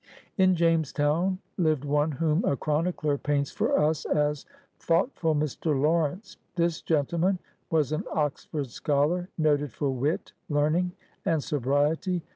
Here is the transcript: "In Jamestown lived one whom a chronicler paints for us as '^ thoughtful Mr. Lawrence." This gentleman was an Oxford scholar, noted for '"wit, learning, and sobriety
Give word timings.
"In 0.39 0.55
Jamestown 0.55 1.37
lived 1.57 1.85
one 1.85 2.13
whom 2.13 2.43
a 2.43 2.57
chronicler 2.57 3.19
paints 3.19 3.51
for 3.51 3.77
us 3.77 4.03
as 4.05 4.45
'^ 4.45 4.45
thoughtful 4.79 5.35
Mr. 5.35 5.79
Lawrence." 5.79 6.37
This 6.55 6.81
gentleman 6.81 7.37
was 7.69 7.91
an 7.91 8.05
Oxford 8.11 8.71
scholar, 8.71 9.29
noted 9.37 9.71
for 9.71 9.91
'"wit, 9.91 10.33
learning, 10.49 10.93
and 11.23 11.43
sobriety 11.43 12.23